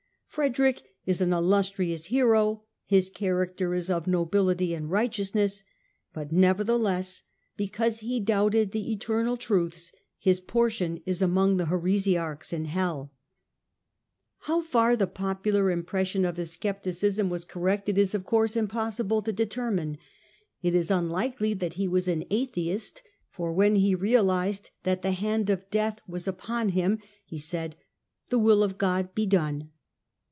[0.31, 5.61] Frederick is an" illustrious hero," his character is" of nobility and righteousness";
[6.13, 7.23] but nevertheless,
[7.57, 13.11] because he doubted the eternal truths, his portion is among the heresiarchs in hell.
[14.37, 18.15] How far the popular impression of his scepticism was 290 STUPOR MUNDI correct it is,
[18.15, 19.97] of course, impossible to determine.
[20.61, 25.49] It is unlikely that he was an atheist, for when he realised that the hand
[25.49, 27.75] of death was upon him, he said,"
[28.29, 29.71] The will of God be done."